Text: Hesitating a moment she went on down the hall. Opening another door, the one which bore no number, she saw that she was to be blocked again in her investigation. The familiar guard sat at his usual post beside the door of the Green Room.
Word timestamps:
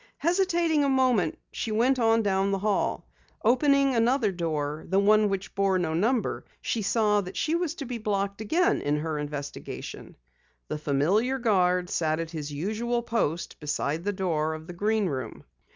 Hesitating 0.17 0.83
a 0.83 0.89
moment 0.89 1.37
she 1.51 1.71
went 1.71 1.99
on 1.99 2.23
down 2.23 2.49
the 2.49 2.57
hall. 2.57 3.05
Opening 3.45 3.93
another 3.93 4.31
door, 4.31 4.83
the 4.89 4.97
one 4.97 5.29
which 5.29 5.53
bore 5.53 5.77
no 5.77 5.93
number, 5.93 6.43
she 6.59 6.81
saw 6.81 7.21
that 7.21 7.37
she 7.37 7.53
was 7.53 7.75
to 7.75 7.85
be 7.85 7.99
blocked 7.99 8.41
again 8.41 8.81
in 8.81 8.97
her 8.97 9.19
investigation. 9.19 10.15
The 10.69 10.79
familiar 10.79 11.37
guard 11.37 11.87
sat 11.91 12.19
at 12.19 12.31
his 12.31 12.51
usual 12.51 13.03
post 13.03 13.59
beside 13.59 14.03
the 14.03 14.11
door 14.11 14.55
of 14.55 14.65
the 14.65 14.73
Green 14.73 15.05
Room. 15.05 15.43